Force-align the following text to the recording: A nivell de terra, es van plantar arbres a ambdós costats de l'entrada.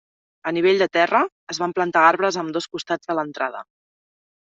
A 0.51 0.51
nivell 0.55 0.79
de 0.81 0.85
terra, 0.95 1.19
es 1.53 1.59
van 1.63 1.75
plantar 1.79 2.05
arbres 2.13 2.39
a 2.39 2.45
ambdós 2.45 2.69
costats 2.77 3.13
de 3.13 3.17
l'entrada. 3.19 3.63